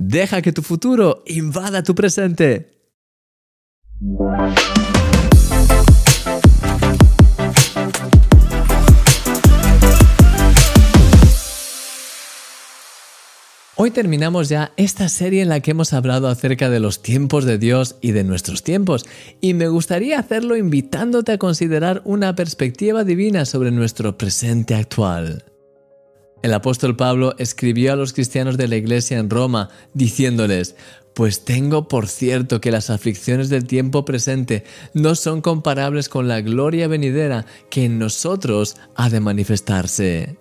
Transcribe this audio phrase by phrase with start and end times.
[0.00, 2.70] Deja que tu futuro invada tu presente.
[13.74, 17.58] Hoy terminamos ya esta serie en la que hemos hablado acerca de los tiempos de
[17.58, 19.04] Dios y de nuestros tiempos,
[19.40, 25.47] y me gustaría hacerlo invitándote a considerar una perspectiva divina sobre nuestro presente actual.
[26.42, 30.76] El apóstol Pablo escribió a los cristianos de la iglesia en Roma diciéndoles,
[31.14, 36.40] pues tengo por cierto que las aflicciones del tiempo presente no son comparables con la
[36.40, 40.36] gloria venidera que en nosotros ha de manifestarse.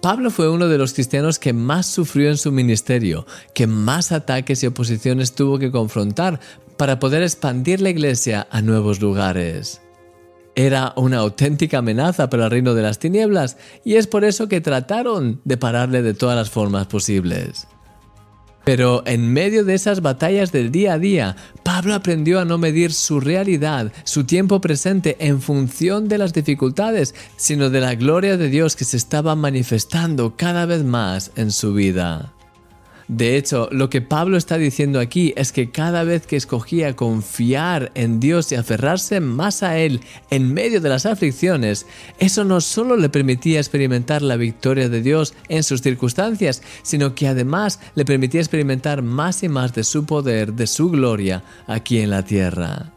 [0.00, 4.62] Pablo fue uno de los cristianos que más sufrió en su ministerio, que más ataques
[4.62, 6.40] y oposiciones tuvo que confrontar
[6.78, 9.82] para poder expandir la iglesia a nuevos lugares.
[10.58, 14.62] Era una auténtica amenaza para el reino de las tinieblas y es por eso que
[14.62, 17.68] trataron de pararle de todas las formas posibles.
[18.64, 22.92] Pero en medio de esas batallas del día a día, Pablo aprendió a no medir
[22.94, 28.48] su realidad, su tiempo presente en función de las dificultades, sino de la gloria de
[28.48, 32.32] Dios que se estaba manifestando cada vez más en su vida.
[33.08, 37.92] De hecho, lo que Pablo está diciendo aquí es que cada vez que escogía confiar
[37.94, 41.86] en Dios y aferrarse más a Él en medio de las aflicciones,
[42.18, 47.28] eso no solo le permitía experimentar la victoria de Dios en sus circunstancias, sino que
[47.28, 52.10] además le permitía experimentar más y más de su poder, de su gloria aquí en
[52.10, 52.95] la tierra.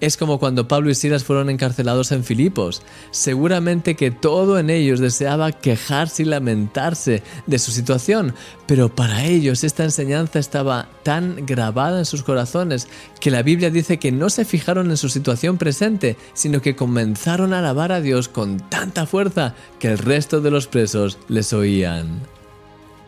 [0.00, 2.82] Es como cuando Pablo y Silas fueron encarcelados en Filipos.
[3.10, 8.34] Seguramente que todo en ellos deseaba quejarse y lamentarse de su situación,
[8.66, 12.88] pero para ellos esta enseñanza estaba tan grabada en sus corazones
[13.20, 17.52] que la Biblia dice que no se fijaron en su situación presente, sino que comenzaron
[17.52, 22.39] a alabar a Dios con tanta fuerza que el resto de los presos les oían.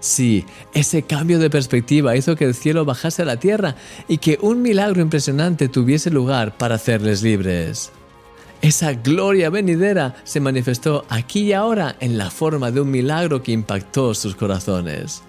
[0.02, 3.76] Sí, ese cambio de perspectiva hizo que el cielo bajase a la tierra
[4.08, 7.92] y que un milagro impresionante tuviese lugar para hacerles libres.
[8.62, 13.52] Esa gloria venidera se manifestó aquí y ahora en la forma de un milagro que
[13.52, 15.22] impactó sus corazones.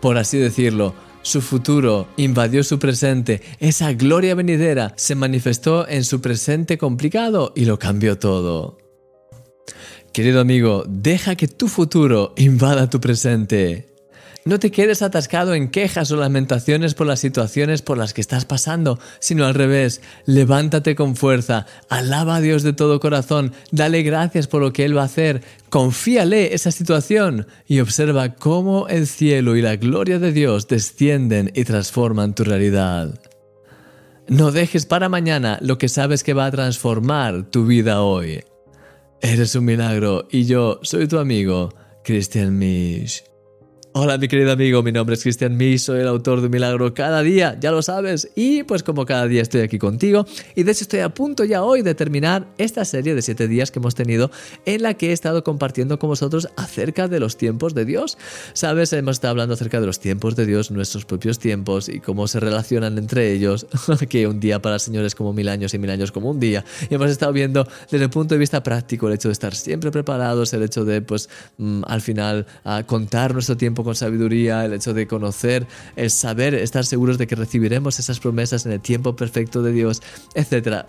[0.00, 6.20] Por así decirlo, su futuro invadió su presente, esa gloria venidera se manifestó en su
[6.20, 8.78] presente complicado y lo cambió todo.
[10.12, 13.86] Querido amigo, deja que tu futuro invada tu presente.
[14.44, 18.44] No te quedes atascado en quejas o lamentaciones por las situaciones por las que estás
[18.44, 24.48] pasando, sino al revés, levántate con fuerza, alaba a Dios de todo corazón, dale gracias
[24.48, 29.56] por lo que Él va a hacer, confíale esa situación y observa cómo el cielo
[29.56, 33.20] y la gloria de Dios descienden y transforman tu realidad.
[34.26, 38.42] No dejes para mañana lo que sabes que va a transformar tu vida hoy.
[39.22, 41.68] Eres un milagro y yo soy tu amigo,
[42.02, 43.29] Christian Misch.
[43.92, 46.94] Hola mi querido amigo, mi nombre es Cristian Mi, soy el autor de un milagro
[46.94, 50.70] cada día, ya lo sabes, y pues como cada día estoy aquí contigo, y de
[50.70, 53.96] hecho estoy a punto ya hoy de terminar esta serie de 7 días que hemos
[53.96, 54.30] tenido
[54.64, 58.16] en la que he estado compartiendo con vosotros acerca de los tiempos de Dios.
[58.52, 62.28] Sabes, hemos estado hablando acerca de los tiempos de Dios, nuestros propios tiempos y cómo
[62.28, 63.66] se relacionan entre ellos,
[64.08, 66.38] que un día para el Señor es como mil años y mil años como un
[66.38, 69.52] día, y hemos estado viendo desde el punto de vista práctico el hecho de estar
[69.52, 72.46] siempre preparados, el hecho de pues mm, al final
[72.86, 77.36] contar nuestro tiempo con sabiduría, el hecho de conocer, el saber, estar seguros de que
[77.36, 80.02] recibiremos esas promesas en el tiempo perfecto de Dios,
[80.34, 80.86] etc.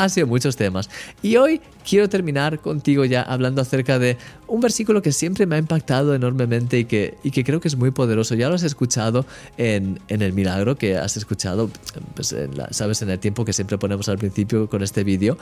[0.00, 0.88] Han sido muchos temas.
[1.22, 4.16] Y hoy quiero terminar contigo ya hablando acerca de
[4.46, 7.76] un versículo que siempre me ha impactado enormemente y que, y que creo que es
[7.76, 8.34] muy poderoso.
[8.34, 9.26] Ya lo has escuchado
[9.58, 11.70] en, en el milagro que has escuchado,
[12.14, 12.34] pues,
[12.70, 15.36] sabes, en el tiempo que siempre ponemos al principio con este vídeo.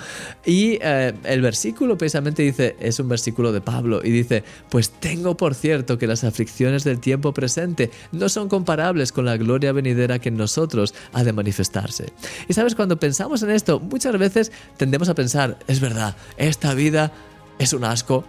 [0.44, 5.36] Y eh, el versículo precisamente dice, es un versículo de Pablo y dice, pues tengo
[5.36, 10.18] por cierto que las aflicciones del tiempo presente no son comparables con la gloria venidera
[10.18, 12.12] que en nosotros ha de manifestarse.
[12.48, 17.12] Y sabes, cuando pensamos en esto, muchas veces tendemos a pensar, es verdad, esta vida
[17.58, 18.24] es un asco.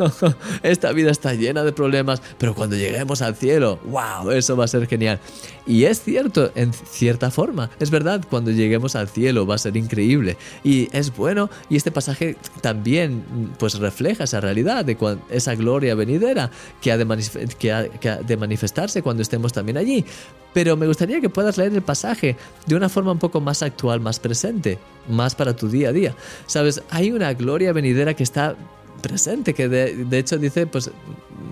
[0.62, 4.68] Esta vida está llena de problemas, pero cuando lleguemos al cielo, wow, eso va a
[4.68, 5.18] ser genial.
[5.66, 9.76] Y es cierto, en cierta forma, es verdad, cuando lleguemos al cielo va a ser
[9.76, 10.36] increíble.
[10.64, 13.24] Y es bueno, y este pasaje también
[13.58, 14.96] pues refleja esa realidad de
[15.30, 16.50] esa gloria venidera
[16.80, 20.04] que ha, de que ha de manifestarse cuando estemos también allí.
[20.52, 22.36] Pero me gustaría que puedas leer el pasaje
[22.66, 24.78] de una forma un poco más actual, más presente,
[25.08, 26.16] más para tu día a día.
[26.46, 28.56] Sabes, hay una gloria venidera que está
[29.00, 30.90] presente, que de, hecho dice, pues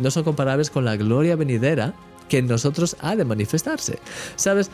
[0.00, 1.94] no son comparables con la gloria venidera
[2.28, 3.98] que en nosotros ha de manifestarse.
[4.36, 4.70] ¿Sabes?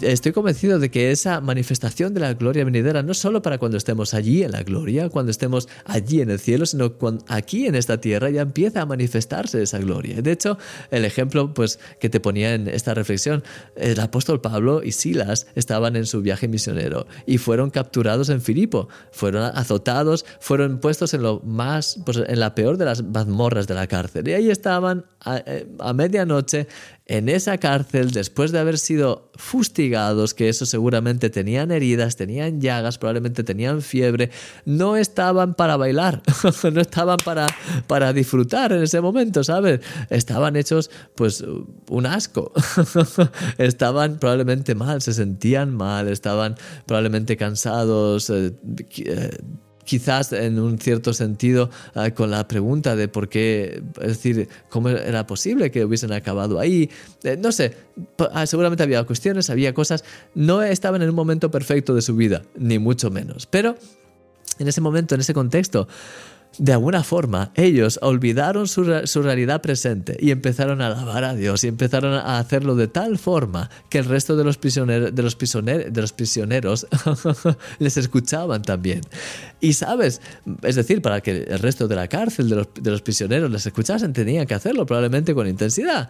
[0.00, 4.14] Estoy convencido de que esa manifestación de la gloria venidera no solo para cuando estemos
[4.14, 6.94] allí en la gloria, cuando estemos allí en el cielo, sino
[7.28, 10.20] aquí en esta tierra ya empieza a manifestarse esa gloria.
[10.22, 10.58] De hecho,
[10.90, 13.42] el ejemplo pues, que te ponía en esta reflexión,
[13.76, 18.88] el apóstol Pablo y Silas estaban en su viaje misionero y fueron capturados en Filipo,
[19.12, 23.74] fueron azotados, fueron puestos en lo más, pues, en la peor de las mazmorras de
[23.74, 24.28] la cárcel.
[24.28, 26.66] Y ahí estaban a, eh, a medianoche
[27.08, 32.98] en esa cárcel, después de haber sido fustigados, que eso seguramente tenían heridas, tenían llagas,
[32.98, 34.30] probablemente tenían fiebre,
[34.64, 36.22] no estaban para bailar,
[36.72, 37.46] no estaban para,
[37.86, 39.80] para disfrutar en ese momento, ¿sabes?
[40.10, 41.44] Estaban hechos, pues,
[41.88, 42.52] un asco.
[43.58, 46.56] estaban probablemente mal, se sentían mal, estaban
[46.86, 48.30] probablemente cansados.
[48.30, 48.52] Eh,
[48.96, 49.30] eh,
[49.86, 54.90] quizás en un cierto sentido ah, con la pregunta de por qué, es decir, cómo
[54.90, 56.90] era posible que hubiesen acabado ahí.
[57.22, 57.74] Eh, no sé,
[58.32, 60.04] ah, seguramente había cuestiones, había cosas,
[60.34, 63.46] no estaban en un momento perfecto de su vida, ni mucho menos.
[63.46, 63.76] Pero
[64.58, 65.88] en ese momento, en ese contexto,
[66.58, 71.68] de alguna forma, ellos olvidaron su, realidad presente y empezaron a alabar a Dios y
[71.68, 76.00] empezaron a hacerlo de tal forma que el resto de los prisioneros, de los de
[76.00, 76.86] los prisioneros
[77.78, 79.02] les escuchaban también.
[79.60, 80.20] Y sabes,
[80.62, 83.66] es decir, para que el resto de la cárcel, de los, de los prisioneros les
[83.66, 86.08] escuchasen, tenían que hacerlo probablemente con intensidad.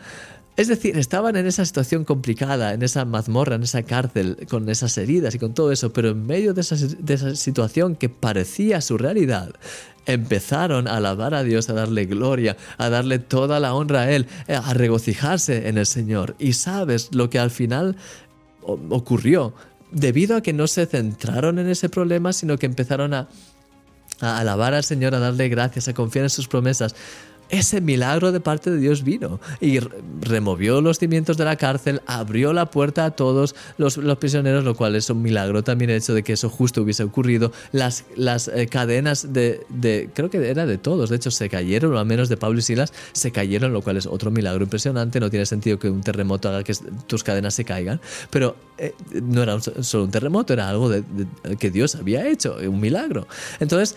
[0.56, 4.96] Es decir, estaban en esa situación complicada, en esa mazmorra, en esa cárcel, con esas
[4.96, 9.50] heridas y con todo eso, pero en medio de esa, situación que parecía su realidad,
[10.06, 14.28] empezaron a alabar a Dios, a darle gloria, a darle toda la honra a Él,
[14.48, 16.36] a regocijarse en el Señor.
[16.38, 17.96] Y sabes lo que al final
[18.62, 19.52] ocurrió,
[19.90, 23.28] debido a que no se centraron en ese problema, sino que empezaron a,
[24.20, 26.94] a alabar al Señor, a darle gracias, a confiar en sus promesas
[27.48, 29.78] ese milagro de parte de Dios vino y
[30.20, 34.96] removió los cimientos de la cárcel, abrió la puerta a todos los, prisioneros, lo cual
[34.96, 37.52] es un milagro también el hecho de que eso justo hubiese ocurrido.
[37.72, 41.94] Las, las eh, cadenas de, de, creo que era de todos, de hecho se cayeron,
[41.94, 45.20] o al menos de Pablo y Silas, se cayeron, lo cual es otro milagro impresionante.
[45.20, 46.74] No tiene sentido que un terremoto haga que
[47.06, 48.00] tus cadenas se caigan,
[48.30, 50.90] pero eh, no era solo un terremoto, era algo
[51.58, 53.26] que Dios había hecho, un milagro.
[53.60, 53.96] Entonces,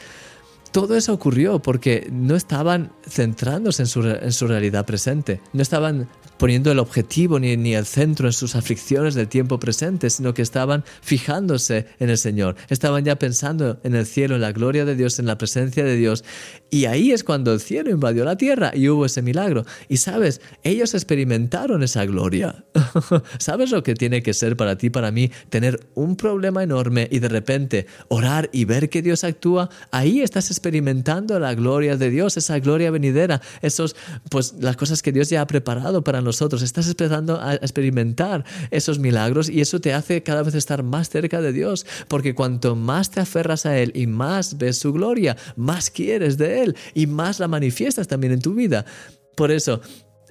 [0.72, 6.08] todo eso ocurrió porque no estaban centrándose en su, en su realidad presente, no estaban
[6.40, 10.42] poniendo el objetivo ni, ni, el centro en sus aflicciones del tiempo presente, sino que
[10.42, 14.96] estaban fijándose en el Señor, estaban ya pensando en el cielo, en la gloria de
[14.96, 16.24] Dios, en la presencia de Dios.
[16.72, 19.66] Y ahí es cuando el cielo invadió la tierra y hubo ese milagro.
[19.90, 22.64] Y sabes, ellos experimentaron esa gloria.
[23.38, 27.20] ¿Sabes lo que tiene que ser para ti, para mí, tener un problema enorme y
[27.20, 29.70] de repente orar y ver que Dios actúa?
[29.92, 33.98] Ahí estás experimentando la gloria de Dios, esa gloria venidera, esos,
[34.30, 38.46] pues las cosas que Dios ya ha preparado para nosotros nosotros, estás empezando a experimentar
[38.70, 42.76] esos milagros y eso te hace cada vez estar más cerca de Dios, porque cuanto
[42.76, 47.08] más te aferras a Él y más ves su gloria, más quieres de Él y
[47.08, 48.86] más la manifiestas también en tu vida.
[49.36, 49.82] Por eso,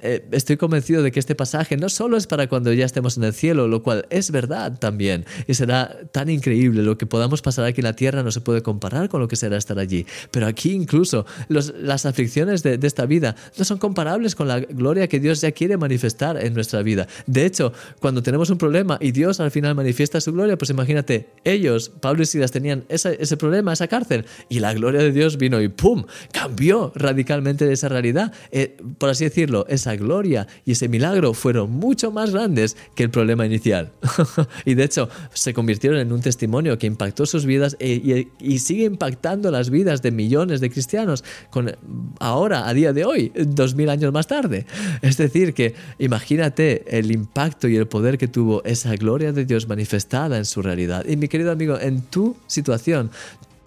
[0.03, 3.25] eh, estoy convencido de que este pasaje no solo es para cuando ya estemos en
[3.25, 7.65] el cielo, lo cual es verdad también, y será tan increíble lo que podamos pasar
[7.65, 10.47] aquí en la tierra no se puede comparar con lo que será estar allí, pero
[10.47, 15.41] aquí incluso las aflicciones de, esta vida no son comparables con la gloria que Dios
[15.41, 17.07] ya quiere manifestar en nuestra vida.
[17.27, 21.29] De hecho, cuando tenemos un problema y Dios al final manifiesta su gloria, pues imagínate,
[21.45, 25.61] ellos, Pablo y Silas, tenían ese problema, esa cárcel, y la gloria de Dios vino
[25.61, 26.05] y ¡pum!
[26.33, 28.33] cambió radicalmente esa realidad.
[28.51, 33.11] Eh, por así decirlo, esa gloria y ese milagro fueron mucho más grandes que el
[33.11, 33.93] problema inicial.
[34.65, 38.85] y de hecho, se convirtieron en un testimonio que impactó sus vidas e, y, sigue
[38.85, 41.77] impactando las vidas de millones de cristianos con,
[42.19, 44.67] ahora, a día de hoy, dos mil años más tarde.
[45.03, 49.69] Es decir, que imagínate el impacto y el poder que tuvo esa gloria de Dios
[49.69, 51.07] manifestada en su realidad.
[51.09, 53.11] Y mi querido amigo, en tu situación,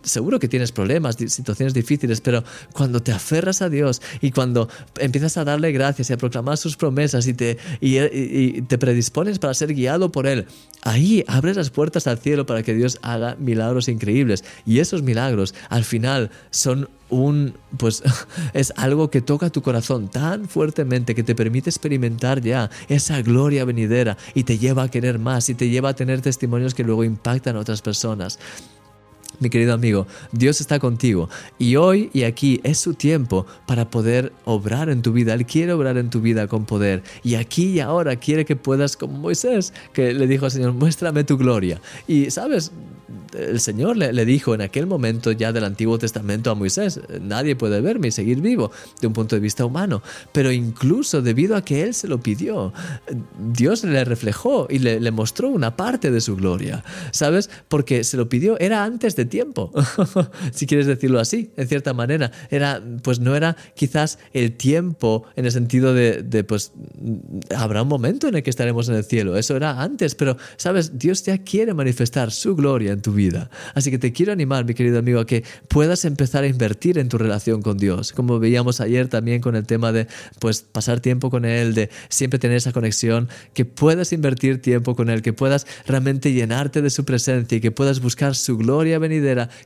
[0.04, 2.44] seguro que tienes problemas, situaciones difíciles, pero
[2.74, 6.78] cuando te aferras a Dios y cuando empiezas a darle gracias y a proclamar sus
[6.78, 10.48] promesas y te, y, te predispones para ser guiado por Él,
[10.82, 14.44] ahí abres las puertas al cielo para que Dios haga milagros increíbles.
[14.66, 18.02] Y esos milagros al final son un, pues
[18.54, 23.66] es algo que toca tu corazón tan fuertemente que te permite experimentar ya esa gloria
[23.66, 27.04] venidera y te lleva a querer más y te lleva a tener testimonios que luego
[27.04, 28.40] impactan a otras personas.
[29.42, 34.32] Mi querido amigo, Dios está contigo y hoy y aquí es su tiempo para poder
[34.46, 35.34] obrar en tu vida.
[35.34, 38.96] Él quiere obrar en tu vida con poder y aquí y ahora quiere que puedas,
[38.96, 41.82] como Moisés, que le dijo al Señor, muéstrame tu gloria.
[42.08, 42.72] Y sabes,
[43.38, 47.82] el Señor le, dijo en aquel momento ya del Antiguo Testamento a Moisés, nadie puede
[47.82, 51.84] verme y seguir vivo de un punto de vista humano, pero incluso debido a que
[51.84, 52.74] Él se lo pidió,
[53.54, 57.50] Dios le reflejó y le, le mostró una parte de su gloria, ¿sabes?
[57.68, 59.72] Porque se lo pidió, era antes de tiempo,
[60.52, 65.46] si quieres decirlo así, en cierta manera, era, pues no era quizás el tiempo en
[65.46, 66.74] el sentido de, de pues
[67.56, 71.00] habrá un momento en el que estaremos en el cielo, eso era antes, pero, ¿sabes?
[71.00, 73.50] Dios ya quiere manifestar su gloria en tu vida.
[73.74, 77.10] Así que te quiero animar, mi querido amigo, a que puedas empezar a invertir en
[77.10, 80.08] tu relación con Dios, como veíamos ayer también con el tema de
[80.40, 85.10] pues pasar tiempo con Él, de siempre tener esa conexión, que puedas invertir tiempo con
[85.10, 89.00] Él, que puedas realmente llenarte de su presencia y que puedas buscar su gloria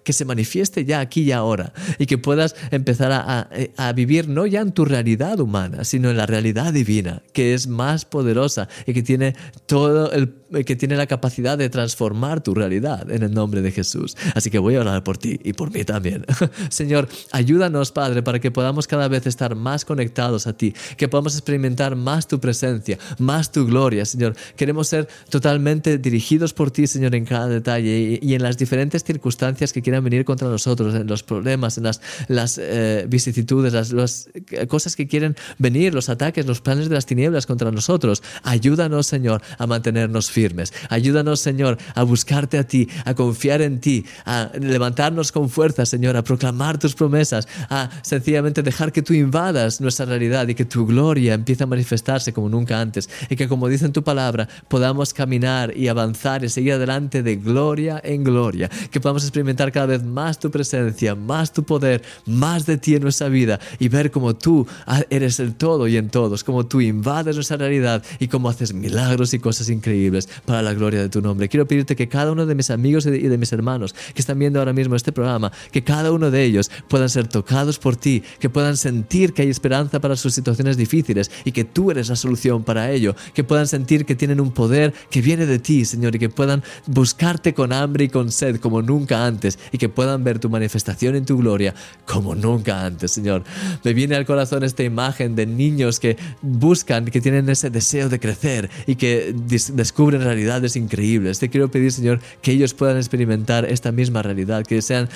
[0.03, 4.45] que se manifieste ya aquí y ahora, y que puedas empezar a, a vivir no
[4.45, 8.93] ya en tu realidad humana, sino en la realidad divina, que es más poderosa y
[8.93, 9.35] que tiene
[9.65, 10.29] todo el
[10.63, 14.15] que tiene la capacidad de transformar tu realidad en el nombre de Jesús.
[14.33, 16.25] Así que voy a orar por ti y por mí también.
[16.69, 21.35] Señor, ayúdanos, Padre, para que podamos cada vez estar más conectados a ti, que podamos
[21.35, 24.35] experimentar más tu presencia, más tu gloria, Señor.
[24.55, 29.73] Queremos ser totalmente dirigidos por ti, Señor, en cada detalle y, en las diferentes circunstancias
[29.73, 34.29] que quieran venir contra nosotros, en los problemas, en las, las eh, vicisitudes, las, las
[34.67, 38.21] cosas que quieren venir, los ataques, los planes de las tinieblas contra nosotros.
[38.43, 40.44] Ayúdanos, Señor, a mantenernos firmes.
[40.89, 46.17] Ayúdanos, Señor, a buscarte a ti, a confiar en ti, a levantarnos con fuerza, Señor,
[46.17, 50.85] a proclamar tus promesas, a sencillamente dejar que tú invadas nuestra realidad y que tu
[50.85, 53.09] gloria empiece a manifestarse como nunca antes.
[53.29, 57.35] Y que, como dice en tu palabra, podamos caminar y avanzar y seguir adelante de
[57.35, 58.69] gloria en gloria.
[58.91, 63.03] Que podamos experimentar cada vez más tu presencia, más tu poder, más de ti en
[63.03, 64.67] nuestra vida y ver cómo tú
[65.09, 69.33] eres el todo y en todos, cómo tú invades nuestra realidad y cómo haces milagros
[69.33, 71.49] y cosas increíbles para la gloria de tu nombre.
[71.49, 74.59] Quiero pedirte que cada uno de mis amigos y de, mis hermanos que están viendo
[74.59, 78.49] ahora mismo este programa, que cada uno de ellos puedan ser tocados por ti, que
[78.49, 82.63] puedan sentir que hay esperanza para sus situaciones difíciles y que tú eres la solución
[82.63, 86.19] para ello, que puedan sentir que tienen un poder que viene de ti, Señor, y
[86.19, 90.39] que puedan buscarte con hambre y con sed como nunca antes y que puedan ver
[90.39, 91.73] tu manifestación en tu gloria
[92.05, 93.43] como nunca antes, Señor.
[93.83, 98.19] Me viene al corazón esta imagen de niños que buscan, que tienen ese deseo de
[98.19, 99.33] crecer y que
[99.73, 101.39] descubren realidades increíbles.
[101.39, 105.09] Te quiero pedir, Señor, que ellos puedan experimentar esta misma realidad, que, sean,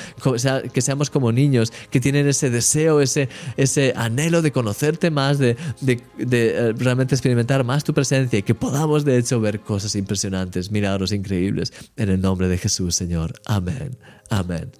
[0.74, 5.56] que seamos como niños, que tienen ese deseo, ese, ese anhelo de conocerte más, de,
[5.82, 9.96] de, de eh, realmente experimentar más tu presencia y que podamos, de hecho, ver cosas
[9.96, 11.74] impresionantes, milagros increíbles.
[11.96, 13.34] En el nombre de Jesús, Señor.
[13.46, 13.98] Amén.
[14.30, 14.72] Amén.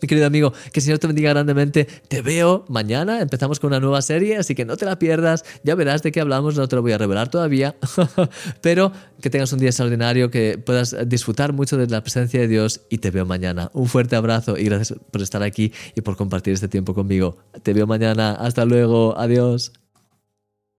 [0.00, 1.84] Mi querido amigo, que el Señor te bendiga grandemente.
[1.84, 3.20] Te veo mañana.
[3.20, 5.44] Empezamos con una nueva serie, así que no te la pierdas.
[5.62, 7.76] Ya verás de qué hablamos, no te lo voy a revelar todavía.
[8.60, 12.82] Pero que tengas un día extraordinario, que puedas disfrutar mucho de la presencia de Dios
[12.90, 13.70] y te veo mañana.
[13.72, 17.38] Un fuerte abrazo y gracias por estar aquí y por compartir este tiempo conmigo.
[17.62, 18.32] Te veo mañana.
[18.32, 19.18] Hasta luego.
[19.18, 19.72] Adiós.